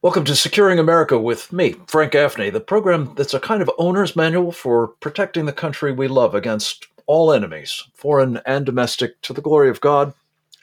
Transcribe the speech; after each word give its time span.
Welcome 0.00 0.24
to 0.26 0.36
Securing 0.36 0.78
America 0.78 1.18
with 1.18 1.52
me, 1.52 1.74
Frank 1.88 2.12
Gaffney, 2.12 2.50
the 2.50 2.60
program 2.60 3.16
that's 3.16 3.34
a 3.34 3.40
kind 3.40 3.60
of 3.60 3.70
owner's 3.78 4.14
manual 4.14 4.52
for 4.52 4.86
protecting 4.86 5.44
the 5.44 5.52
country 5.52 5.90
we 5.90 6.06
love 6.06 6.36
against 6.36 6.86
all 7.06 7.32
enemies, 7.32 7.82
foreign 7.94 8.36
and 8.46 8.64
domestic, 8.64 9.20
to 9.22 9.32
the 9.32 9.40
glory 9.40 9.68
of 9.68 9.80
God 9.80 10.14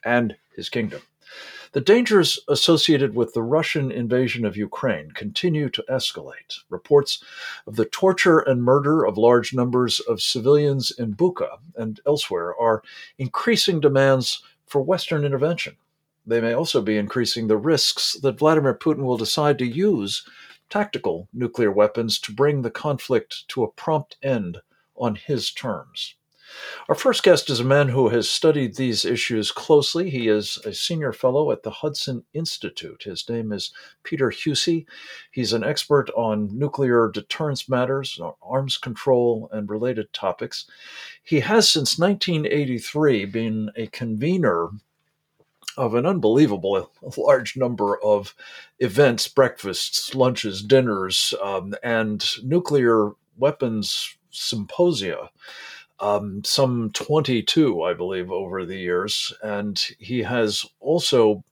and 0.06 0.38
His 0.56 0.70
kingdom. 0.70 1.02
The 1.74 1.82
dangers 1.82 2.40
associated 2.48 3.14
with 3.14 3.34
the 3.34 3.44
Russian 3.44 3.92
invasion 3.92 4.46
of 4.46 4.56
Ukraine 4.56 5.12
continue 5.12 5.70
to 5.70 5.84
escalate. 5.90 6.62
Reports 6.70 7.22
of 7.68 7.76
the 7.76 7.84
torture 7.84 8.40
and 8.40 8.64
murder 8.64 9.04
of 9.04 9.18
large 9.18 9.54
numbers 9.54 10.00
of 10.00 10.22
civilians 10.22 10.92
in 10.92 11.14
Bucha 11.14 11.58
and 11.76 12.00
elsewhere 12.08 12.56
are 12.58 12.84
increasing 13.18 13.82
demands 13.82 14.42
for 14.66 14.80
Western 14.80 15.26
intervention. 15.26 15.76
They 16.26 16.42
may 16.42 16.54
also 16.54 16.82
be 16.82 16.98
increasing 16.98 17.48
the 17.48 17.58
risks 17.58 18.18
that 18.22 18.40
Vladimir 18.40 18.74
Putin 18.74 19.04
will 19.04 19.18
decide 19.18 19.58
to 19.60 19.66
use 19.66 20.26
tactical 20.70 21.28
nuclear 21.34 21.72
weapons 21.72 22.20
to 22.20 22.34
bring 22.34 22.62
the 22.62 22.72
conflict 22.72 23.48
to 23.50 23.64
a 23.64 23.72
prompt 23.72 24.18
end 24.24 24.60
on 24.96 25.16
his 25.16 25.52
terms. 25.52 26.16
Our 26.88 26.96
first 26.96 27.24
guest 27.24 27.50
is 27.50 27.60
a 27.60 27.66
man 27.66 27.90
who 27.90 28.10
has 28.10 28.30
studied 28.30 28.76
these 28.76 29.04
issues 29.04 29.52
closely. 29.52 30.10
He 30.10 30.28
is 30.28 30.60
a 30.64 30.74
senior 30.74 31.12
fellow 31.12 31.52
at 31.52 31.64
the 31.64 31.72
Hudson 31.72 32.24
Institute. 32.34 33.04
His 33.04 33.28
name 33.28 33.52
is 33.52 33.74
Peter 34.04 34.30
Huessy. 34.30 34.86
He's 35.32 35.54
an 35.54 35.64
expert 35.64 36.12
on 36.12 36.58
nuclear 36.58 37.10
deterrence 37.12 37.68
matters, 37.68 38.20
arms 38.42 38.78
control, 38.78 39.50
and 39.52 39.70
related 39.70 40.14
topics. 40.14 40.68
He 41.24 41.40
has 41.40 41.70
since 41.70 41.98
1983 41.98 43.26
been 43.26 43.72
a 43.76 43.88
convener 43.88 44.70
of 45.78 45.96
an 45.96 46.06
unbelievable 46.06 46.92
large 47.18 47.58
number 47.58 48.02
of 48.04 48.36
events, 48.80 49.28
breakfasts, 49.28 50.16
lunches, 50.16 50.62
dinners, 50.62 51.34
um, 51.42 51.76
and 51.84 52.26
nuclear 52.44 53.12
weapons 53.38 54.18
symposia. 54.32 55.30
Um, 56.00 56.44
some 56.44 56.92
22, 56.92 57.82
I 57.82 57.94
believe, 57.94 58.30
over 58.30 58.66
the 58.66 58.78
years. 58.78 59.34
And 59.42 59.82
he 59.98 60.24
has 60.24 60.66
also 60.82 61.44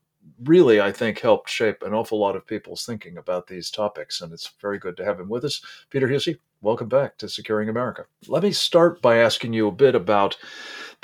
really, 0.42 0.80
I 0.80 0.92
think, 0.92 1.20
helped 1.20 1.48
shape 1.48 1.82
an 1.82 1.94
awful 1.94 2.18
lot 2.18 2.36
of 2.36 2.46
people's 2.46 2.84
thinking 2.84 3.16
about 3.16 3.46
these 3.46 3.70
topics. 3.70 4.20
And 4.20 4.32
it's 4.32 4.52
very 4.60 4.78
good 4.78 4.96
to 4.98 5.04
have 5.04 5.18
him 5.18 5.28
with 5.28 5.44
us. 5.44 5.62
Peter 5.88 6.08
Huessy, 6.08 6.38
welcome 6.60 6.88
back 6.88 7.16
to 7.18 7.28
Securing 7.28 7.68
America. 7.68 8.04
Let 8.28 8.42
me 8.42 8.52
start 8.52 9.00
by 9.00 9.16
asking 9.16 9.54
you 9.54 9.68
a 9.68 9.72
bit 9.72 9.94
about 9.94 10.36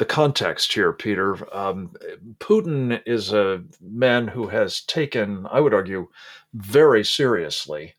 the 0.01 0.07
context 0.07 0.73
here, 0.73 0.95
Peter. 0.95 1.37
Um, 1.55 1.95
Putin 2.39 3.03
is 3.05 3.35
a 3.35 3.63
man 3.83 4.27
who 4.27 4.49
has 4.49 4.81
taken, 4.81 5.47
I 5.51 5.61
would 5.61 5.75
argue, 5.75 6.09
very 6.55 7.05
seriously 7.05 7.95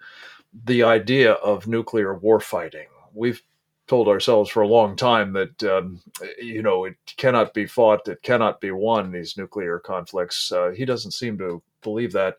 the 0.65 0.81
idea 0.81 1.33
of 1.33 1.67
nuclear 1.67 2.15
warfighting. 2.15 2.87
We've 3.13 3.39
told 3.87 4.07
ourselves 4.07 4.49
for 4.49 4.63
a 4.63 4.67
long 4.67 4.95
time 4.95 5.31
that 5.33 5.63
um, 5.63 6.01
you 6.41 6.63
know 6.63 6.85
it 6.85 6.95
cannot 7.17 7.53
be 7.53 7.67
fought, 7.67 8.07
it 8.07 8.23
cannot 8.23 8.59
be 8.61 8.71
won. 8.71 9.11
These 9.11 9.37
nuclear 9.37 9.77
conflicts. 9.77 10.51
Uh, 10.51 10.71
he 10.71 10.85
doesn't 10.85 11.11
seem 11.11 11.37
to 11.37 11.61
believe 11.83 12.13
that. 12.13 12.37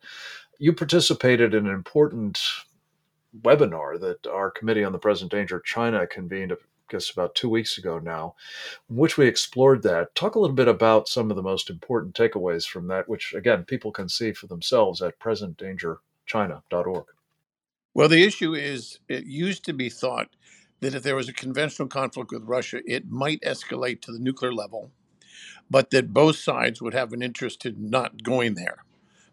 You 0.58 0.72
participated 0.72 1.54
in 1.54 1.69
an 1.69 1.72
important 1.72 2.41
webinar 3.42 4.00
that 4.00 4.26
our 4.26 4.50
Committee 4.50 4.82
on 4.82 4.92
the 4.92 4.98
Present 4.98 5.30
Danger 5.30 5.60
China 5.64 6.04
convened 6.04 6.50
guess 6.92 7.10
about 7.10 7.34
two 7.34 7.48
weeks 7.48 7.78
ago 7.78 7.98
now, 7.98 8.34
in 8.88 8.96
which 8.96 9.18
we 9.18 9.26
explored 9.26 9.82
that. 9.82 10.14
Talk 10.14 10.34
a 10.34 10.38
little 10.38 10.56
bit 10.56 10.68
about 10.68 11.08
some 11.08 11.30
of 11.30 11.36
the 11.36 11.42
most 11.42 11.70
important 11.70 12.14
takeaways 12.14 12.66
from 12.66 12.86
that, 12.88 13.08
which 13.08 13.34
again 13.34 13.64
people 13.64 13.90
can 13.92 14.08
see 14.08 14.32
for 14.32 14.46
themselves 14.46 15.02
at 15.02 15.18
presentdangerchina.org. 15.18 17.06
Well, 17.94 18.08
the 18.08 18.24
issue 18.24 18.54
is 18.54 19.00
it 19.08 19.24
used 19.24 19.64
to 19.66 19.72
be 19.72 19.88
thought 19.88 20.28
that 20.80 20.94
if 20.94 21.02
there 21.02 21.16
was 21.16 21.28
a 21.28 21.34
conventional 21.34 21.88
conflict 21.88 22.32
with 22.32 22.44
Russia, 22.44 22.80
it 22.86 23.10
might 23.10 23.40
escalate 23.42 24.00
to 24.02 24.12
the 24.12 24.18
nuclear 24.18 24.52
level, 24.52 24.92
but 25.70 25.91
that 25.91 26.12
both 26.12 26.36
sides 26.36 26.82
would 26.82 26.94
have 26.94 27.12
an 27.12 27.22
interest 27.22 27.66
in 27.66 27.91
not 27.91 28.22
going 28.22 28.54
there 28.54 28.84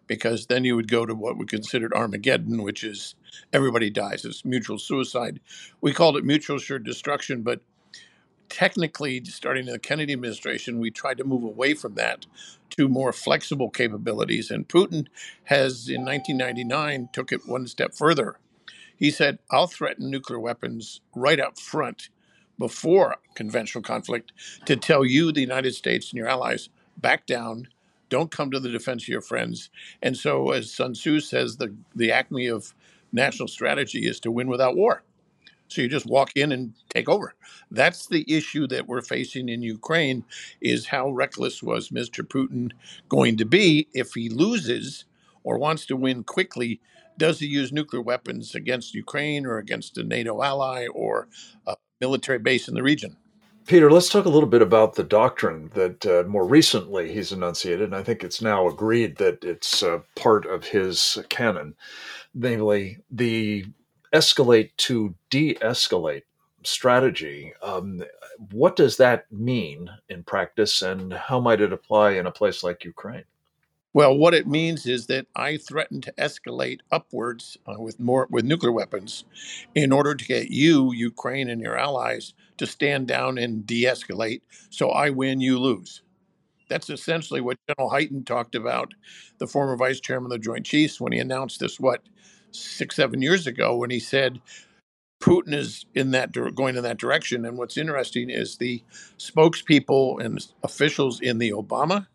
because 0.08 0.48
then 0.48 0.66
you 0.66 0.76
would 0.76 0.90
go 0.90 1.06
to 1.06 1.16
what 1.16 1.38
we 1.38 1.46
considered 1.46 1.94
Armageddon, 1.94 2.64
which 2.64 2.84
is 2.84 3.16
everybody 3.54 3.90
dies. 3.90 4.26
It's 4.26 4.46
mutual 4.46 4.80
suicide. 4.80 5.40
We 5.82 5.94
called 5.94 6.18
it 6.18 6.26
mutual 6.26 6.58
assured 6.58 6.84
destruction, 6.84 7.42
but 7.42 7.62
technically, 8.50 9.24
starting 9.26 9.68
in 9.68 9.74
the 9.74 9.80
Kennedy 9.80 10.14
administration, 10.14 10.80
we 10.80 10.92
tried 10.92 11.18
to 11.18 11.24
move 11.24 11.44
away 11.44 11.74
from 11.74 11.96
that 11.96 12.26
to 12.72 12.88
more 12.88 13.14
flexible 13.14 13.70
capabilities. 13.70 14.52
And 14.52 14.68
Putin 14.68 15.08
has, 15.46 15.88
in 15.88 16.06
1999, 16.06 17.10
took 17.14 17.32
it 17.32 17.48
one 17.48 17.68
step 17.68 17.94
further. 17.94 18.38
He 18.98 19.12
said, 19.12 19.40
I'll 19.50 19.68
threaten 19.68 20.10
nuclear 20.10 20.40
weapons 20.40 21.02
right 21.16 21.40
up 21.40 21.58
front 21.58 22.10
before 22.58 23.16
conventional 23.36 23.82
conflict 23.82 24.34
to 24.66 24.76
tell 24.76 25.06
you, 25.06 25.32
the 25.32 25.42
United 25.42 25.74
States, 25.74 26.10
and 26.10 26.18
your 26.18 26.28
allies, 26.28 26.70
back 26.98 27.26
down 27.26 27.70
don't 28.10 28.32
come 28.32 28.52
to 28.52 28.60
the 28.60 28.70
defense 28.70 29.04
of 29.04 29.08
your 29.08 29.22
friends. 29.22 29.70
And 30.02 30.18
so, 30.18 30.52
as 30.52 30.72
Sun 30.72 30.94
Tzu 30.94 31.20
says, 31.20 31.58
the, 31.58 31.76
the 31.96 32.12
acme 32.12 32.48
of 32.48 32.74
national 33.12 33.48
strategy 33.48 34.08
is 34.08 34.20
to 34.22 34.32
win 34.32 34.48
without 34.48 34.76
war. 34.76 35.04
So 35.68 35.82
you 35.82 35.88
just 35.88 36.08
walk 36.08 36.32
in 36.36 36.52
and 36.52 36.74
take 36.90 37.08
over. 37.08 37.36
That's 37.70 38.08
the 38.08 38.26
issue 38.28 38.68
that 38.68 38.88
we're 38.88 39.02
facing 39.02 39.50
in 39.50 39.62
Ukraine 39.62 40.26
is 40.62 40.88
how 40.88 41.10
reckless 41.12 41.62
was 41.62 41.90
Mr. 41.90 42.24
Putin 42.24 42.72
going 43.08 43.38
to 43.38 43.46
be 43.46 43.88
if 43.94 44.14
he 44.14 44.30
loses 44.30 45.06
or 45.44 45.58
wants 45.58 45.86
to 45.88 45.96
win 45.96 46.24
quickly? 46.24 46.82
Does 47.18 47.40
he 47.40 47.48
use 47.48 47.72
nuclear 47.72 48.02
weapons 48.02 48.56
against 48.56 48.96
Ukraine 48.96 49.46
or 49.46 49.58
against 49.58 49.98
a 49.98 50.04
NATO 50.04 50.42
ally 50.42 50.88
or 50.88 51.28
a 51.68 51.76
military 52.02 52.40
base 52.40 52.68
in 52.68 52.74
the 52.74 52.84
region? 52.84 53.18
Peter, 53.70 53.92
let's 53.92 54.10
talk 54.10 54.26
a 54.26 54.30
little 54.30 54.50
bit 54.50 54.64
about 54.64 54.96
the 54.96 55.04
doctrine 55.04 55.70
that 55.76 56.04
uh, 56.04 56.24
more 56.28 56.44
recently 56.44 57.14
he's 57.14 57.32
enunciated, 57.32 57.84
and 57.84 57.96
I 57.96 58.02
think 58.02 58.24
it's 58.24 58.42
now 58.42 58.68
agreed 58.68 59.18
that 59.18 59.44
it's 59.44 59.84
uh, 59.84 60.00
part 60.16 60.48
of 60.48 60.66
his 60.66 61.20
canon, 61.30 61.76
namely 62.34 62.98
the 63.12 63.68
escalate 64.12 64.72
to 64.78 65.14
de 65.30 65.54
escalate 65.62 66.24
strategy. 66.64 67.54
Um, 67.62 68.02
what 68.50 68.76
does 68.76 68.98
that 68.98 69.32
mean 69.32 69.88
in 70.10 70.24
practice, 70.24 70.82
and 70.82 71.14
how 71.14 71.40
might 71.40 71.62
it 71.62 71.72
apply 71.72 72.14
in 72.14 72.26
a 72.26 72.32
place 72.32 72.64
like 72.64 72.84
Ukraine? 72.84 73.26
Well, 73.94 74.18
what 74.18 74.34
it 74.34 74.48
means 74.48 74.88
is 74.88 75.06
that 75.08 75.28
I 75.36 75.58
threaten 75.58 76.02
to 76.02 76.14
escalate 76.14 76.80
upwards 76.92 77.56
uh, 77.68 77.80
with 77.80 78.00
more 78.00 78.28
with 78.32 78.46
nuclear 78.46 78.72
weapons 78.72 79.26
in 79.76 79.92
order 79.92 80.16
to 80.16 80.26
get 80.26 80.50
you, 80.50 80.92
Ukraine, 80.92 81.52
and 81.52 81.62
your 81.62 81.78
allies 81.78 82.34
to 82.60 82.68
stand 82.68 83.08
down 83.08 83.38
and 83.38 83.66
de-escalate. 83.66 84.42
So 84.70 84.90
I 84.90 85.10
win, 85.10 85.42
you 85.42 85.60
lose. 85.60 86.04
That's 86.70 86.90
essentially 86.90 87.42
what 87.42 87.58
General 87.68 87.92
Hyten 87.92 88.26
talked 88.26 88.54
about, 88.56 88.94
the 89.40 89.48
former 89.48 89.76
vice 89.76 90.00
chairman 90.00 90.32
of 90.32 90.38
the 90.40 90.44
Joint 90.46 90.66
Chiefs, 90.66 91.02
when 91.02 91.12
he 91.12 91.20
announced 91.20 91.60
this. 91.60 91.80
What 91.80 92.04
six, 92.52 92.96
seven 92.96 93.22
years 93.22 93.48
ago, 93.48 93.76
when 93.76 93.90
he 93.90 94.00
said 94.00 94.40
Putin 95.20 95.54
is 95.54 95.86
in 95.96 96.12
that 96.12 96.32
going 96.56 96.78
in 96.78 96.84
that 96.84 96.98
direction. 96.98 97.46
And 97.46 97.58
what's 97.58 97.78
interesting 97.78 98.30
is 98.30 98.58
the 98.58 98.84
spokespeople 99.18 100.24
and 100.24 100.46
officials 100.64 101.20
in 101.20 101.40
the 101.40 101.52
Obama, 101.52 102.08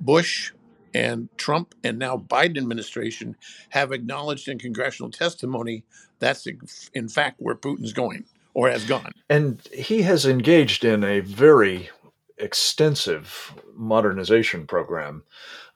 Bush, 0.00 0.52
and 0.94 1.28
Trump 1.36 1.74
and 1.84 1.98
now 1.98 2.16
Biden 2.16 2.56
administration 2.56 3.36
have 3.70 3.92
acknowledged 3.92 4.48
in 4.48 4.58
congressional 4.58 5.10
testimony 5.10 5.84
that's 6.18 6.46
in 6.94 7.08
fact 7.08 7.36
where 7.40 7.54
Putin's 7.54 7.92
going 7.92 8.24
or 8.54 8.68
has 8.70 8.84
gone. 8.84 9.12
And 9.28 9.60
he 9.72 10.02
has 10.02 10.26
engaged 10.26 10.84
in 10.84 11.04
a 11.04 11.20
very 11.20 11.90
extensive 12.38 13.54
modernization 13.74 14.66
program, 14.66 15.22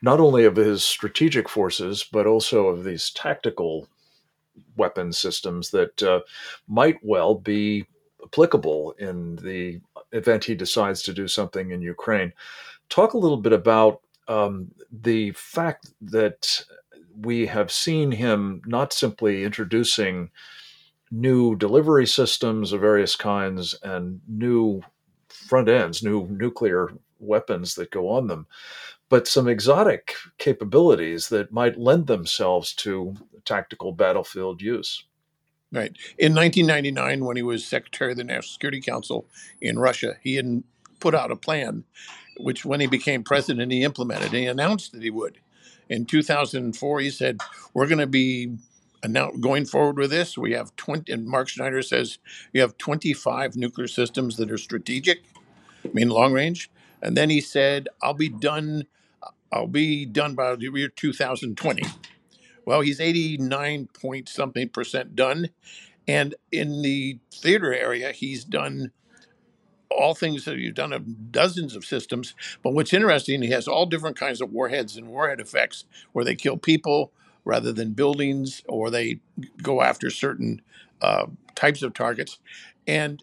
not 0.01 0.21
only 0.21 0.45
of 0.45 0.57
his 0.57 0.85
strategic 0.85 1.49
forces, 1.49 2.05
but 2.11 2.27
also 2.27 2.69
of 2.69 2.85
these 2.85 3.11
tactical 3.11 3.89
weapon 4.77 5.13
systems 5.13 5.71
that 5.71 6.03
uh, 6.03 6.21
might 6.69 6.99
well 7.03 7.35
be 7.35 7.87
applicable 8.25 8.93
in 8.99 9.37
the 9.37 9.81
event 10.13 10.45
he 10.45 10.55
decides 10.55 11.03
to 11.03 11.13
do 11.13 11.27
something 11.27 11.71
in 11.71 11.83
Ukraine. 11.83 12.33
Talk 12.89 13.15
a 13.15 13.19
little 13.19 13.39
bit 13.39 13.53
about 13.53 14.01
um, 14.29 14.71
the 14.91 15.33
fact 15.33 15.91
that 16.01 16.65
we 17.21 17.47
have 17.47 17.71
seen 17.71 18.11
him 18.11 18.63
not 18.67 18.93
simply 18.93 19.45
introducing 19.45 20.31
new 21.13 21.55
delivery 21.55 22.07
systems 22.07 22.73
of 22.73 22.81
various 22.81 23.15
kinds 23.15 23.75
and 23.83 24.21
new 24.27 24.83
front 25.29 25.69
ends, 25.69 26.03
new 26.03 26.27
nuclear 26.29 26.89
weapons 27.21 27.75
that 27.75 27.91
go 27.91 28.09
on 28.09 28.27
them, 28.27 28.47
but 29.09 29.29
some 29.29 29.47
exotic 29.47 30.15
capabilities 30.39 31.29
that 31.29 31.53
might 31.53 31.79
lend 31.79 32.07
themselves 32.07 32.73
to 32.75 33.15
tactical 33.45 33.93
battlefield 33.93 34.63
use. 34.63 35.05
Right. 35.71 35.97
In 36.19 36.35
1999, 36.35 37.25
when 37.25 37.37
he 37.37 37.43
was 37.43 37.65
Secretary 37.65 38.13
of 38.13 38.17
the 38.17 38.25
National 38.25 38.53
Security 38.53 38.81
Council 38.81 39.27
in 39.61 39.79
Russia, 39.79 40.17
he 40.23 40.35
had 40.35 40.65
put 40.99 41.15
out 41.15 41.31
a 41.31 41.37
plan 41.37 41.85
which 42.39 42.65
when 42.65 42.81
he 42.81 42.87
became 42.87 43.23
president, 43.23 43.73
he 43.73 43.83
implemented. 43.83 44.33
He 44.33 44.47
announced 44.47 44.93
that 44.93 45.03
he 45.03 45.11
would. 45.11 45.39
In 45.89 46.07
2004, 46.07 47.01
he 47.01 47.11
said, 47.11 47.39
We're 47.75 47.87
going 47.87 47.99
to 47.99 48.07
be 48.07 48.57
now 49.09 49.31
going 49.31 49.65
forward 49.65 49.97
with 49.97 50.11
this. 50.11 50.39
We 50.39 50.53
have 50.53 50.75
20, 50.77 51.13
and 51.13 51.27
Mark 51.27 51.49
Schneider 51.49 51.83
says 51.83 52.19
you 52.53 52.61
have 52.61 52.79
25 52.79 53.57
nuclear 53.57 53.89
systems 53.89 54.37
that 54.37 54.51
are 54.51 54.59
strategic, 54.59 55.23
I 55.85 55.89
mean, 55.93 56.09
long 56.09 56.33
range. 56.33 56.71
And 57.01 57.17
then 57.17 57.31
he 57.31 57.41
said, 57.41 57.89
I'll 58.01 58.15
be 58.15 58.29
done. 58.29 58.87
I'll 59.53 59.67
be 59.67 60.07
done 60.07 60.35
by 60.35 60.55
the 60.55 60.71
year 60.73 60.89
2020. 60.89 61.83
Well, 62.65 62.81
he's 62.81 63.01
89 63.01 63.89
point 63.89 64.29
something 64.29 64.69
percent 64.69 65.17
done. 65.17 65.51
And 66.07 66.35
in 66.51 66.83
the 66.83 67.19
theater 67.33 67.75
area, 67.75 68.13
he's 68.13 68.45
done 68.45 68.93
all 69.91 70.15
things 70.15 70.45
that 70.45 70.59
you've 70.59 70.75
done 70.75 70.93
of 70.93 71.31
dozens 71.31 71.77
of 71.77 71.85
systems. 71.85 72.35
But 72.63 72.73
what's 72.73 72.93
interesting, 72.93 73.43
he 73.43 73.51
has 73.51 73.69
all 73.69 73.87
different 73.87 74.17
kinds 74.17 74.41
of 74.41 74.53
warheads 74.53 74.97
and 74.97 75.09
warhead 75.09 75.41
effects 75.41 75.85
where 76.13 76.25
they 76.25 76.35
kill 76.35 76.57
people 76.57 77.13
rather 77.45 77.73
than 77.73 77.93
buildings, 77.93 78.63
or 78.69 78.91
they 78.91 79.21
go 79.63 79.83
after 79.83 80.11
certain 80.11 80.63
uh, 81.01 81.27
types 81.55 81.83
of 81.83 81.93
targets. 81.95 82.39
And 82.87 83.23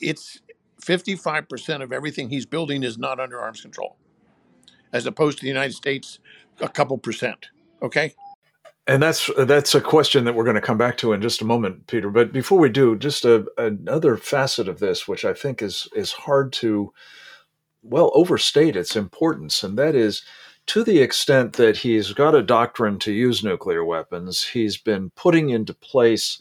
it's 0.00 0.40
55% 0.82 1.82
of 1.82 1.92
everything 1.92 2.30
he's 2.30 2.46
building 2.46 2.82
is 2.82 2.98
not 2.98 3.20
under 3.20 3.40
arms 3.40 3.60
control, 3.60 3.96
as 4.92 5.06
opposed 5.06 5.38
to 5.38 5.42
the 5.42 5.48
United 5.48 5.74
States, 5.74 6.18
a 6.60 6.68
couple 6.68 6.98
percent. 6.98 7.48
Okay. 7.82 8.14
And 8.86 9.02
that's 9.02 9.30
that's 9.36 9.74
a 9.74 9.82
question 9.82 10.24
that 10.24 10.34
we're 10.34 10.44
going 10.44 10.56
to 10.56 10.62
come 10.62 10.78
back 10.78 10.96
to 10.98 11.12
in 11.12 11.20
just 11.20 11.42
a 11.42 11.44
moment, 11.44 11.86
Peter. 11.88 12.08
But 12.08 12.32
before 12.32 12.58
we 12.58 12.70
do, 12.70 12.96
just 12.96 13.26
a, 13.26 13.46
another 13.58 14.16
facet 14.16 14.66
of 14.66 14.78
this, 14.78 15.06
which 15.06 15.26
I 15.26 15.34
think 15.34 15.60
is 15.60 15.88
is 15.94 16.12
hard 16.12 16.54
to 16.54 16.94
well 17.82 18.10
overstate 18.14 18.76
its 18.76 18.96
importance, 18.96 19.62
and 19.62 19.78
that 19.78 19.94
is 19.94 20.22
to 20.68 20.84
the 20.84 21.00
extent 21.00 21.54
that 21.54 21.78
he's 21.78 22.12
got 22.12 22.34
a 22.34 22.42
doctrine 22.42 22.98
to 22.98 23.10
use 23.10 23.42
nuclear 23.42 23.84
weapons, 23.84 24.44
he's 24.44 24.76
been 24.76 25.08
putting 25.10 25.48
into 25.48 25.72
place 25.72 26.40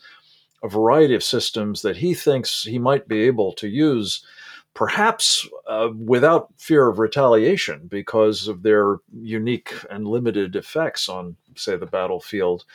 a 0.64 0.68
variety 0.68 1.16
of 1.16 1.24
systems 1.24 1.82
that 1.82 1.96
he 1.96 2.14
thinks 2.14 2.64
he 2.64 2.78
might 2.78 3.08
be 3.08 3.22
able 3.22 3.54
to 3.54 3.70
use 3.70 4.26
perhaps 4.74 5.48
uh, 5.68 5.90
without 5.98 6.50
fear 6.58 6.88
of 6.88 7.00
retaliation 7.00 7.88
because 7.88 8.50
of 8.50 8.64
their 8.64 8.98
unique 9.14 9.74
and 9.90 10.06
limited 10.06 10.58
effects 10.58 11.08
on, 11.08 11.38
say, 11.56 11.78
the 11.78 11.86
battlefield 11.86 12.66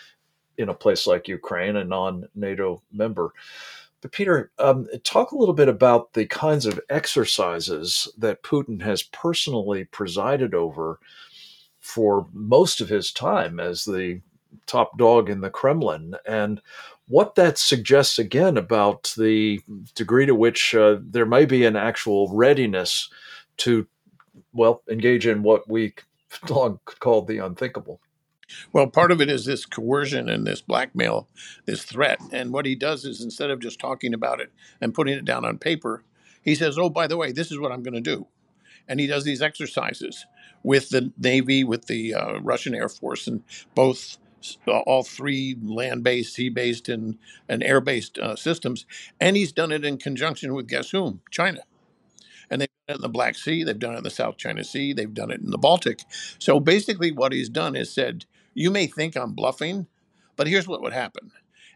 in 0.56 0.70
a 0.70 0.74
place 0.74 1.06
like 1.06 1.28
Ukraine, 1.28 1.76
a 1.76 1.84
non 1.84 2.26
NATO 2.34 2.82
member. 2.90 3.34
But, 4.00 4.12
Peter, 4.12 4.50
um, 4.58 4.86
talk 5.04 5.32
a 5.32 5.36
little 5.36 5.54
bit 5.54 5.68
about 5.68 6.14
the 6.14 6.26
kinds 6.26 6.64
of 6.64 6.80
exercises 6.88 8.08
that 8.16 8.42
Putin 8.42 8.80
has 8.82 9.02
personally 9.02 9.84
presided 9.84 10.54
over 10.54 10.98
for 11.82 12.26
most 12.32 12.80
of 12.80 12.88
his 12.88 13.12
time 13.12 13.60
as 13.60 13.84
the 13.84 14.20
top 14.66 14.96
dog 14.96 15.28
in 15.28 15.40
the 15.40 15.50
Kremlin 15.50 16.14
and 16.26 16.62
what 17.08 17.34
that 17.34 17.58
suggests 17.58 18.18
again 18.18 18.56
about 18.56 19.12
the 19.18 19.60
degree 19.94 20.24
to 20.24 20.34
which 20.34 20.74
uh, 20.74 20.96
there 21.02 21.26
may 21.26 21.44
be 21.44 21.64
an 21.66 21.76
actual 21.76 22.28
readiness 22.32 23.10
to, 23.58 23.86
well, 24.52 24.82
engage 24.88 25.26
in 25.26 25.42
what 25.42 25.68
we 25.68 25.94
long 26.48 26.78
called 27.00 27.26
the 27.26 27.38
unthinkable. 27.38 28.00
Well, 28.72 28.86
part 28.86 29.10
of 29.10 29.20
it 29.20 29.30
is 29.30 29.44
this 29.44 29.66
coercion 29.66 30.28
and 30.28 30.46
this 30.46 30.60
blackmail, 30.60 31.28
this 31.66 31.84
threat. 31.84 32.20
And 32.32 32.52
what 32.52 32.66
he 32.66 32.74
does 32.74 33.04
is 33.04 33.20
instead 33.20 33.50
of 33.50 33.60
just 33.60 33.80
talking 33.80 34.14
about 34.14 34.40
it 34.40 34.52
and 34.80 34.94
putting 34.94 35.14
it 35.16 35.24
down 35.24 35.44
on 35.44 35.58
paper, 35.58 36.04
he 36.42 36.54
says, 36.54 36.78
Oh, 36.78 36.90
by 36.90 37.06
the 37.06 37.16
way, 37.16 37.32
this 37.32 37.50
is 37.50 37.58
what 37.58 37.72
I'm 37.72 37.82
going 37.82 37.94
to 37.94 38.00
do. 38.00 38.26
And 38.86 39.00
he 39.00 39.06
does 39.06 39.24
these 39.24 39.42
exercises 39.42 40.26
with 40.62 40.90
the 40.90 41.12
Navy, 41.18 41.64
with 41.64 41.86
the 41.86 42.14
uh, 42.14 42.38
Russian 42.40 42.74
Air 42.74 42.88
Force, 42.88 43.26
and 43.26 43.42
both 43.74 44.18
all 44.66 45.04
three 45.04 45.56
land-based, 45.62 46.34
sea-based, 46.34 46.88
and, 46.88 47.18
and 47.48 47.62
air-based 47.62 48.18
uh, 48.18 48.36
systems, 48.36 48.86
and 49.20 49.36
he's 49.36 49.52
done 49.52 49.72
it 49.72 49.84
in 49.84 49.98
conjunction 49.98 50.54
with 50.54 50.68
guess 50.68 50.90
whom? 50.90 51.20
China. 51.30 51.60
And 52.50 52.60
they've 52.60 52.68
done 52.88 52.94
it 52.94 52.98
in 52.98 53.02
the 53.02 53.08
Black 53.08 53.36
Sea, 53.36 53.64
they've 53.64 53.78
done 53.78 53.94
it 53.94 53.98
in 53.98 54.04
the 54.04 54.10
South 54.10 54.36
China 54.36 54.64
Sea, 54.64 54.92
they've 54.92 55.14
done 55.14 55.30
it 55.30 55.40
in 55.40 55.50
the 55.50 55.58
Baltic. 55.58 56.00
So 56.38 56.60
basically, 56.60 57.12
what 57.12 57.32
he's 57.32 57.48
done 57.48 57.76
is 57.76 57.92
said, 57.92 58.26
"You 58.54 58.70
may 58.70 58.86
think 58.86 59.16
I'm 59.16 59.32
bluffing, 59.32 59.86
but 60.36 60.48
here's 60.48 60.68
what 60.68 60.82
would 60.82 60.92
happen." 60.92 61.30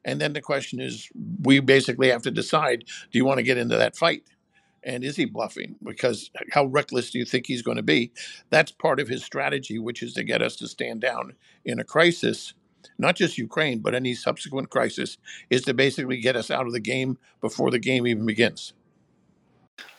And 0.04 0.20
then 0.20 0.34
the 0.34 0.40
question 0.40 0.80
is, 0.80 1.08
we 1.42 1.60
basically 1.60 2.10
have 2.10 2.22
to 2.22 2.30
decide: 2.30 2.84
Do 2.86 3.18
you 3.18 3.24
want 3.24 3.38
to 3.38 3.44
get 3.44 3.58
into 3.58 3.76
that 3.76 3.96
fight? 3.96 4.24
And 4.86 5.02
is 5.02 5.16
he 5.16 5.24
bluffing? 5.24 5.74
Because 5.82 6.30
how 6.52 6.66
reckless 6.66 7.10
do 7.10 7.18
you 7.18 7.24
think 7.24 7.46
he's 7.46 7.60
going 7.60 7.76
to 7.76 7.82
be? 7.82 8.12
That's 8.50 8.70
part 8.70 9.00
of 9.00 9.08
his 9.08 9.24
strategy, 9.24 9.80
which 9.80 10.02
is 10.02 10.14
to 10.14 10.22
get 10.22 10.40
us 10.40 10.54
to 10.56 10.68
stand 10.68 11.00
down 11.00 11.34
in 11.64 11.80
a 11.80 11.84
crisis, 11.84 12.54
not 12.96 13.16
just 13.16 13.36
Ukraine, 13.36 13.80
but 13.80 13.96
any 13.96 14.14
subsequent 14.14 14.70
crisis, 14.70 15.18
is 15.50 15.62
to 15.62 15.74
basically 15.74 16.18
get 16.18 16.36
us 16.36 16.52
out 16.52 16.66
of 16.66 16.72
the 16.72 16.80
game 16.80 17.18
before 17.40 17.72
the 17.72 17.80
game 17.80 18.06
even 18.06 18.24
begins. 18.24 18.74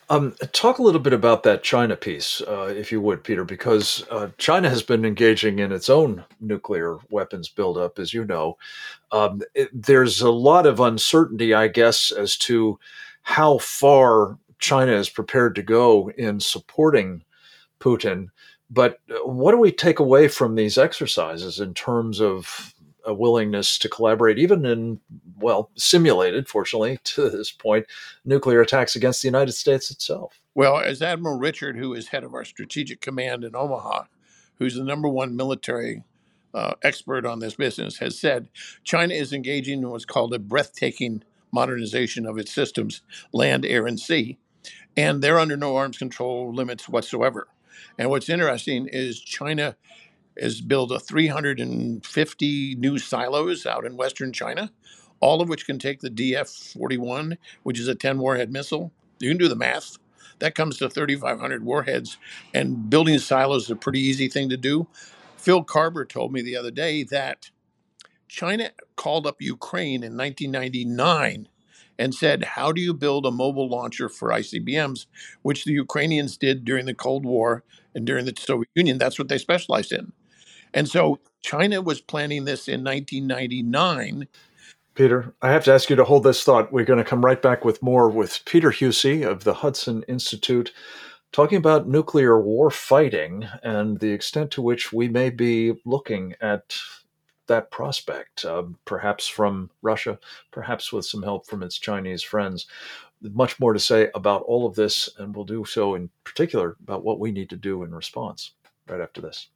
Um, 0.10 0.36
talk 0.54 0.78
a 0.78 0.84
little 0.84 1.02
bit 1.02 1.12
about 1.12 1.44
that 1.44 1.64
China 1.64 1.98
piece, 1.98 2.40
uh, 2.48 2.74
if 2.74 2.94
you 2.94 3.02
would, 3.02 3.26
Peter, 3.26 3.44
because 3.44 4.06
uh, 4.10 4.30
China 4.38 4.70
has 4.70 4.82
been 4.82 5.04
engaging 5.04 5.60
in 5.60 5.74
its 5.74 5.90
own 5.90 6.24
nuclear 6.40 6.98
weapons 7.10 7.50
buildup, 7.50 8.00
as 8.00 8.14
you 8.14 8.24
know. 8.24 8.58
Um, 9.12 9.42
it, 9.54 9.70
there's 9.74 10.22
a 10.22 10.32
lot 10.32 10.66
of 10.66 10.80
uncertainty, 10.80 11.54
I 11.54 11.68
guess, 11.68 12.12
as 12.12 12.38
to 12.38 12.80
how 13.24 13.58
far 13.58 14.38
China 14.60 14.94
is 14.94 15.10
prepared 15.10 15.56
to 15.56 15.64
go 15.64 16.10
in 16.18 16.40
supporting 16.40 17.24
Putin. 17.80 18.28
But 18.70 19.00
uh, 19.10 19.28
what 19.28 19.52
do 19.52 19.58
we 19.58 19.72
take 19.72 20.00
away 20.00 20.28
from 20.28 20.56
these 20.56 20.78
exercises 20.78 21.60
in 21.60 21.74
terms 21.74 22.20
of 22.20 22.74
a 23.06 23.14
willingness 23.14 23.78
to 23.80 23.90
collaborate, 23.90 24.38
even 24.38 24.66
in, 24.66 25.00
well, 25.38 25.70
simulated, 25.76 26.48
fortunately, 26.48 27.00
to 27.04 27.30
this 27.30 27.52
point, 27.52 27.86
nuclear 28.26 28.62
attacks 28.62 28.96
against 28.96 29.22
the 29.22 29.28
United 29.28 29.54
States 29.54 29.90
itself? 29.90 30.40
Well, 30.54 30.78
as 30.80 31.02
Admiral 31.02 31.38
Richard, 31.38 31.78
who 31.78 31.94
is 31.94 32.08
head 32.08 32.24
of 32.24 32.34
our 32.34 32.44
strategic 32.44 33.00
command 33.00 33.44
in 33.44 33.56
Omaha, 33.56 34.06
who's 34.56 34.76
the 34.76 34.84
number 34.84 35.08
one 35.08 35.36
military 35.36 36.04
uh, 36.54 36.74
expert 36.82 37.26
on 37.26 37.40
this 37.40 37.56
business, 37.56 38.00
has 38.00 38.20
said 38.20 38.50
China 38.84 39.14
is 39.14 39.32
engaging 39.32 39.80
in 39.80 39.90
what's 39.90 40.04
called 40.04 40.34
a 40.34 40.40
breathtaking 40.40 41.24
modernization 41.52 42.26
of 42.26 42.38
its 42.38 42.52
systems, 42.52 43.02
land, 43.32 43.66
air, 43.66 43.86
and 43.86 44.00
sea 44.00 44.40
and 44.96 45.22
they're 45.22 45.40
under 45.40 45.58
no 45.58 45.76
arms 45.76 45.98
control 45.98 46.54
limits 46.54 46.90
whatsoever. 46.90 47.48
And 47.98 48.10
what's 48.10 48.30
interesting 48.30 48.88
is 48.88 49.20
China 49.20 49.76
has 50.40 50.62
built 50.62 50.92
a 50.92 51.00
350 51.00 52.76
new 52.76 52.98
silos 52.98 53.66
out 53.66 53.86
in 53.86 53.98
western 53.98 54.32
China, 54.32 54.72
all 55.20 55.42
of 55.42 55.50
which 55.50 55.66
can 55.66 55.80
take 55.80 56.00
the 56.00 56.10
DF 56.10 56.74
41, 56.74 57.38
which 57.64 57.80
is 57.80 57.88
a 57.88 57.96
10 57.96 58.20
warhead 58.20 58.52
missile. 58.52 58.92
You 59.20 59.30
can 59.30 59.38
do 59.38 59.48
the 59.48 59.56
math. 59.56 59.98
That 60.40 60.54
comes 60.54 60.78
to 60.78 60.90
3,500 60.90 61.64
warheads, 61.64 62.18
and 62.54 62.90
building 62.90 63.18
silos 63.18 63.66
is 63.66 63.72
a 63.72 63.76
pretty 63.76 64.02
easy 64.02 64.28
thing 64.28 64.50
to 64.50 64.58
do. 64.58 64.88
Phil 65.38 65.64
Karber 65.64 66.08
told 66.08 66.32
me 66.32 66.42
the 66.42 66.56
other 66.56 66.70
day 66.70 67.04
that 67.06 67.50
China 68.28 68.70
called 68.96 69.26
up 69.26 69.42
Ukraine 69.42 70.04
in 70.04 70.16
1999 70.16 71.48
and 72.00 72.14
said, 72.14 72.44
How 72.44 72.72
do 72.72 72.82
you 72.82 72.94
build 72.94 73.26
a 73.26 73.32
mobile 73.32 73.70
launcher 73.70 74.10
for 74.10 74.30
ICBMs, 74.30 75.06
which 75.42 75.66
the 75.66 75.74
Ukrainians 75.74 76.38
did 76.38 76.66
during 76.66 76.86
the 76.86 76.94
Cold 76.94 77.26
War 77.26 77.64
and 77.96 78.06
during 78.06 78.26
the 78.26 78.34
Soviet 78.38 78.70
Union? 78.76 78.98
That's 78.98 79.20
what 79.20 79.28
they 79.28 79.38
specialized 79.38 79.92
in. 79.92 80.12
And 80.74 80.88
so 80.88 81.20
China 81.42 81.82
was 81.82 82.02
planning 82.02 82.46
this 82.46 82.68
in 82.68 82.84
1999. 82.84 84.28
Peter, 84.96 85.34
I 85.42 85.52
have 85.52 85.64
to 85.66 85.74
ask 85.74 85.90
you 85.90 85.96
to 85.96 86.04
hold 86.04 86.24
this 86.24 86.44
thought. 86.44 86.74
We're 86.74 86.84
going 86.84 86.98
to 86.98 87.06
come 87.06 87.24
right 87.24 87.42
back 87.42 87.64
with 87.64 87.84
more 87.84 88.10
with 88.10 88.44
Peter 88.46 88.72
Huessy 88.72 89.28
of 89.28 89.44
the 89.44 89.54
Hudson 89.56 90.04
Institute, 90.08 90.74
talking 91.32 91.58
about 91.58 91.88
nuclear 91.88 92.42
war 92.42 92.72
fighting 92.72 93.48
and 93.62 94.00
the 94.00 94.12
extent 94.12 94.50
to 94.52 94.62
which 94.62 94.92
we 94.92 95.08
may 95.08 95.30
be 95.30 95.74
looking 95.86 96.34
at 96.42 96.76
that 97.48 97.72
prospect, 97.72 98.46
uh, 98.46 98.64
perhaps 98.86 99.28
from 99.28 99.70
Russia, 99.82 100.20
perhaps 100.52 100.92
with 100.92 101.06
some 101.06 101.24
help 101.24 101.48
from 101.48 101.64
its 101.64 101.78
Chinese 101.78 102.24
friends. 102.24 102.68
Much 103.22 103.60
more 103.60 103.74
to 103.74 103.80
say 103.80 104.10
about 104.16 104.44
all 104.44 104.66
of 104.68 104.76
this, 104.76 105.10
and 105.18 105.36
we'll 105.36 105.46
do 105.46 105.66
so 105.66 105.96
in 105.96 106.10
particular 106.24 106.76
about 106.84 107.04
what 107.04 107.20
we 107.20 107.32
need 107.32 107.50
to 107.50 107.56
do 107.56 107.84
in 107.84 107.94
response 107.94 108.52
right 108.88 109.02
after 109.02 109.22
this. 109.22 109.50